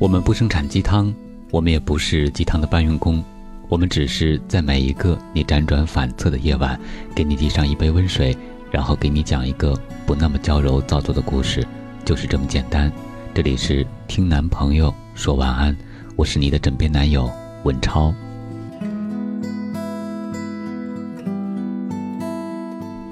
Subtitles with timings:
[0.00, 1.14] 我们不生产鸡汤，
[1.50, 3.22] 我们也不是鸡汤的搬运工，
[3.68, 6.80] 我们只是在每一个你辗转反侧的夜晚，
[7.14, 8.34] 给你递上一杯温水，
[8.70, 11.62] 然后给你讲一个不那么娇柔造作的故事，
[12.02, 12.90] 就是这么简单。
[13.34, 15.76] 这里是听男朋友说晚安，
[16.16, 17.30] 我是你的枕边男友
[17.64, 18.10] 文超。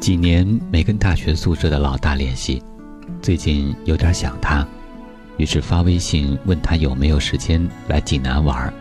[0.00, 2.62] 几年没跟大学宿舍的老大联系，
[3.20, 4.66] 最近有点想他。
[5.38, 8.72] 于是发微信问他有没有时间来济南玩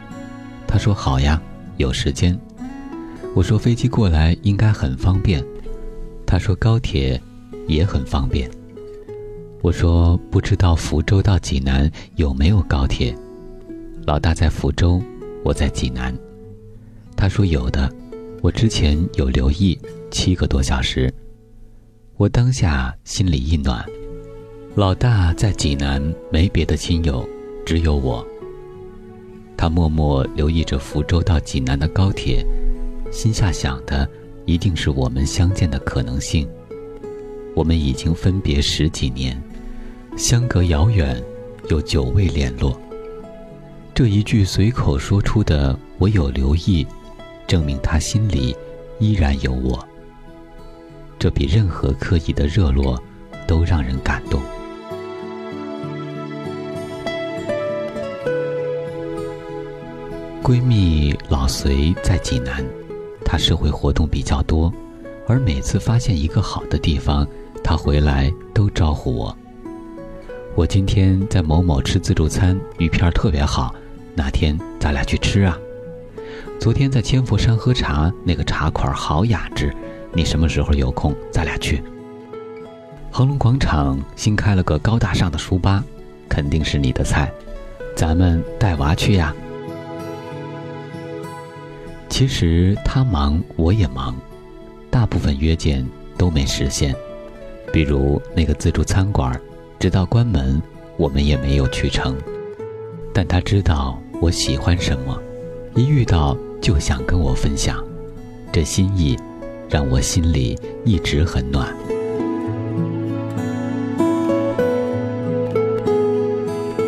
[0.68, 1.42] 他说好呀，
[1.78, 2.38] 有时间。
[3.34, 5.42] 我说飞机过来应该很方便，
[6.26, 7.22] 他说高铁
[7.68, 8.50] 也很方便。
[9.62, 13.16] 我说不知道福州到济南有没有高铁，
[14.06, 15.02] 老大在福州，
[15.44, 16.14] 我在济南。
[17.16, 17.92] 他说有的，
[18.42, 19.80] 我之前有留意，
[20.12, 21.14] 七个多小时。
[22.18, 23.86] 我当下心里一暖。
[24.78, 26.00] 老大在济南
[26.30, 27.28] 没别的亲友，
[27.66, 28.24] 只有我。
[29.58, 32.46] 他默默留意着福州到济南的高铁，
[33.12, 34.08] 心下想的
[34.46, 36.48] 一定是我们相见的可能性。
[37.56, 39.42] 我们已经分别十几年，
[40.16, 41.20] 相隔遥远，
[41.72, 42.80] 又久未联络。
[43.96, 46.86] 这一句随口说出的“我有留意”，
[47.48, 48.56] 证明他心里
[49.00, 49.84] 依然有我。
[51.18, 53.02] 这比任何刻意的热络
[53.48, 54.40] 都让人感动。
[60.48, 62.66] 闺蜜老隋在济南，
[63.26, 64.72] 她社会活动比较多，
[65.28, 67.28] 而每次发现一个好的地方，
[67.62, 69.38] 她回来都招呼我。
[70.56, 73.76] 我今天在某某吃自助餐，鱼片特别好，
[74.16, 75.58] 哪天咱俩去吃啊？
[76.62, 79.76] 昨天在千佛山喝茶，那个茶馆好雅致，
[80.14, 81.84] 你什么时候有空，咱俩去。
[83.12, 85.84] 恒隆广场新开了个高大上的书吧，
[86.30, 87.30] 肯定是你的菜，
[87.98, 89.36] 咱们带娃去呀。
[92.10, 94.16] 其实他忙，我也忙，
[94.90, 95.86] 大部分约见
[96.18, 96.96] 都没实现。
[97.72, 99.40] 比如那个自助餐馆，
[99.78, 100.60] 直到关门，
[100.98, 102.18] 我们也没有去成。
[103.14, 105.22] 但他知道我喜欢什么，
[105.76, 107.84] 一遇到就想跟我分享，
[108.52, 109.16] 这心意
[109.70, 111.76] 让我心里一直很暖。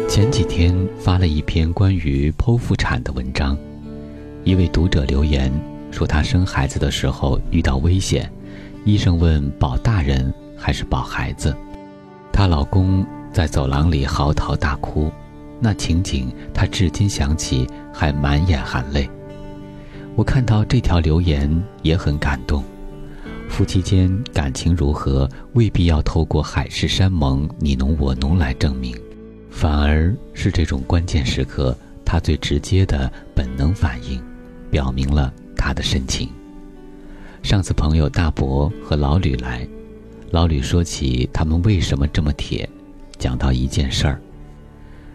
[0.07, 3.55] 前几天发了一篇关于剖腹产的文章。
[4.45, 5.51] 一位读者留言
[5.91, 8.31] 说，她生孩子的时候遇到危险，
[8.85, 11.55] 医生问保大人还是保孩子，
[12.31, 15.11] 她老公在走廊里嚎啕大哭，
[15.59, 19.09] 那情景她至今想起还满眼含泪。
[20.15, 21.49] 我看到这条留言
[21.81, 22.63] 也很感动，
[23.49, 28.95] 夫妻间感情如何未必要透过海誓山盟、你侬我侬来证明，
[29.49, 31.77] 反而是这种关键时刻，
[32.09, 34.19] 他最直接的本能反应。
[34.71, 36.29] 表明了他的深情。
[37.41, 39.67] 上次朋友大伯和老吕来，
[40.29, 42.69] 老吕说起他们为什么这么铁，
[43.17, 44.21] 讲到一件事儿。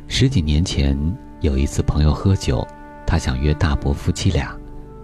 [0.09, 0.99] 十几年前
[1.41, 2.66] 有一次朋友喝酒，
[3.06, 4.53] 他想约大伯夫妻俩，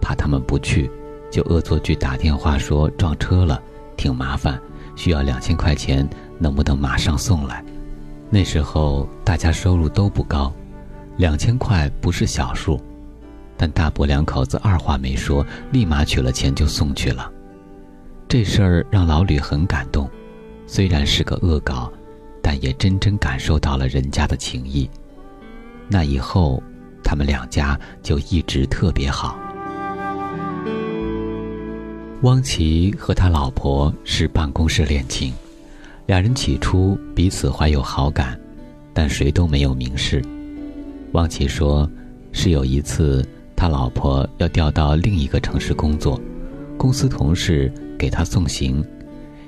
[0.01, 0.91] 怕他们不去，
[1.31, 3.57] 就恶作剧打电话说撞车了，
[3.95, 4.59] 挺麻烦，
[4.97, 6.05] 需要两千块钱，
[6.37, 7.63] 能不能马上送来？
[8.29, 10.51] 那时候大家收入都不高，
[11.21, 12.81] 两千块不是小数。
[13.55, 17.31] 但大伯两口子二话没说，立马取了钱就送去了。
[18.27, 20.09] 这事儿让老吕很感动，
[20.65, 21.93] 虽然是个恶搞，
[22.41, 24.89] 但也真真感受到了人家的情谊。
[25.87, 26.63] 那以后，
[27.03, 29.37] 他们两家就一直特别好。
[32.23, 35.31] 汪奇和他老婆是办公室恋情，
[36.07, 38.39] 两人起初彼此怀有好感，
[38.91, 40.19] 但谁都没有明示。
[41.13, 41.89] 汪琦说，
[42.31, 43.25] 是有一次。
[43.53, 46.19] 他老婆要调到另一个城市工作，
[46.79, 48.83] 公司同事给他送行，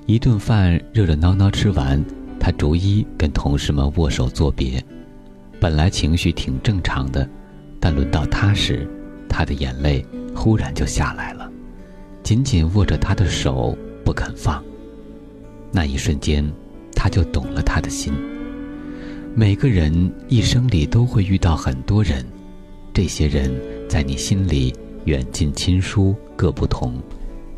[0.06, 2.00] 一顿饭热热闹闹吃完，
[2.40, 4.80] 他逐一跟同事们握手作别。
[5.60, 7.28] 本来情绪挺正常的，
[7.80, 8.88] 但轮到他时，
[9.28, 10.06] 他的眼泪
[10.36, 11.50] 忽然就下来了，
[12.22, 14.64] 紧紧握着他的手不肯放。
[15.72, 16.48] 那一瞬间，
[16.94, 18.14] 他就懂了他的心。
[19.36, 22.24] 每个人一生里都会遇到很多人，
[22.94, 23.52] 这些人。
[23.90, 24.74] 在你心里，
[25.06, 27.02] 远近亲疏各不同，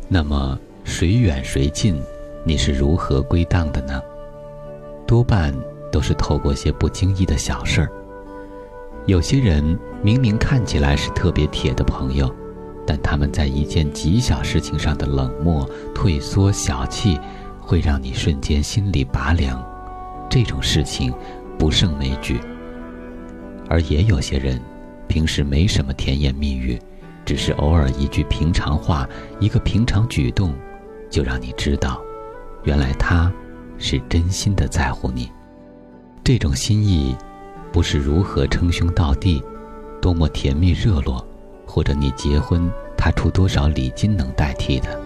[0.08, 2.00] 那么谁远谁近，
[2.44, 4.00] 你是如何归档的呢？
[5.06, 5.54] 多半
[5.92, 7.92] 都是透过些不经意的小事儿。
[9.04, 12.34] 有些人明明看起来是特别铁的朋友，
[12.86, 17.20] 但他们在一件极小事情上的冷漠、退缩、小气，
[17.60, 19.62] 会让你瞬间心里拔凉。
[20.28, 21.14] 这种事情
[21.58, 22.40] 不胜枚举。
[23.68, 24.60] 而也有些人，
[25.08, 26.80] 平时没什么甜言蜜语，
[27.24, 29.08] 只是偶尔一句平常话，
[29.40, 30.54] 一个平常举动，
[31.10, 32.00] 就让你知道，
[32.64, 33.32] 原来他，
[33.78, 35.30] 是真心的在乎你。
[36.22, 37.16] 这种心意，
[37.72, 39.42] 不是如何称兄道弟，
[40.00, 41.26] 多么甜蜜热络，
[41.66, 45.00] 或者你结婚他出多少礼金能代替的。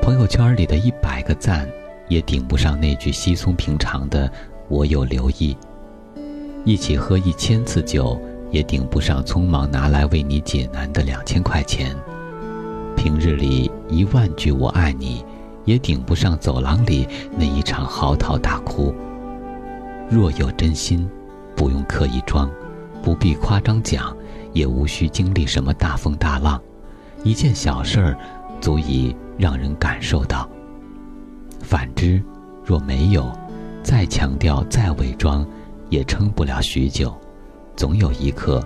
[0.00, 1.68] 朋友圈里的一百个赞，
[2.08, 4.30] 也顶不上那句稀松平常的
[4.70, 5.54] “我有留意”。
[6.64, 8.18] 一起喝一千次酒，
[8.50, 11.94] 也顶不上匆忙拿来为你解难的两千块钱。
[12.96, 15.24] 平日里一万句“我爱你”，
[15.64, 18.94] 也顶不上走廊里那一场嚎啕大哭。
[20.08, 21.08] 若有真心，
[21.56, 22.50] 不用刻意装，
[23.02, 24.14] 不必夸张讲，
[24.52, 26.60] 也无需经历什么大风大浪，
[27.24, 28.18] 一件小事儿，
[28.60, 30.48] 足以让人感受到。
[31.60, 32.22] 反之，
[32.64, 33.30] 若没有，
[33.90, 35.44] 再强调再伪装。
[35.88, 37.12] 也撑不了许久，
[37.74, 38.64] 总有一刻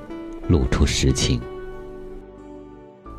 [0.48, 1.40] 露出实情。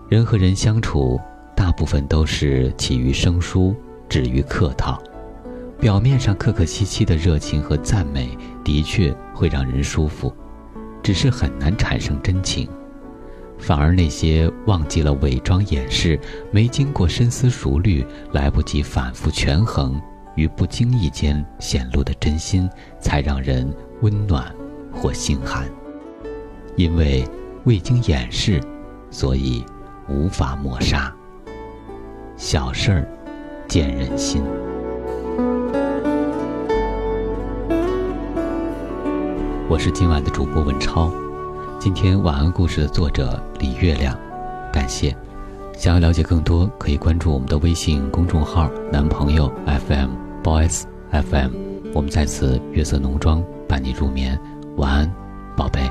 [0.08, 1.20] 人和人相处，
[1.56, 3.76] 大部分都是起于生疏，
[4.08, 5.02] 止于客套。
[5.80, 10.32] 表面上客客气气的热情和赞美，的确会让人舒服，
[11.02, 12.70] 只是很难产生真情。
[13.58, 16.20] 反而那些忘记了伪装掩饰，
[16.52, 20.00] 没经过深思熟虑，来不及反复权衡。
[20.36, 23.68] 与不经意间显露的真心，才让人
[24.02, 24.54] 温暖
[24.94, 25.68] 或心寒。
[26.76, 27.26] 因为
[27.64, 28.62] 未经掩饰，
[29.10, 29.66] 所以
[30.10, 31.14] 无法抹杀。
[32.36, 33.08] 小事儿
[33.68, 34.44] 见人心。
[39.68, 41.12] 我是今晚的主播文超，
[41.80, 44.16] 今天晚安故事的作者李月亮，
[44.72, 45.16] 感谢。
[45.78, 50.25] 想要了解更多，可以关注我们的微信公众号“男朋友 FM”。
[50.46, 51.54] Boys FM，
[51.92, 54.40] 我们在此月色浓妆伴你入眠，
[54.78, 55.12] 晚安，
[55.58, 55.82] 宝贝。